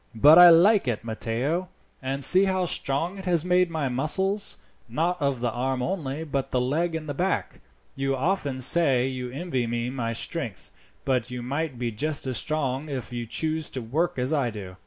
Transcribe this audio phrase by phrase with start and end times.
[0.15, 1.69] "But I like it, Matteo;
[2.01, 4.57] and see how strong it has made my muscles,
[4.89, 7.61] not of the arm only, but the leg and back.
[7.95, 10.71] You often say you envy me my strength,
[11.05, 14.75] but you might be just as strong if you chose to work as I do.